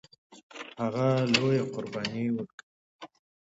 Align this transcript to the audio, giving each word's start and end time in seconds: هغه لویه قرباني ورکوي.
هغه 0.81 1.07
لویه 1.33 1.63
قرباني 1.73 2.23
ورکوي. 2.31 2.63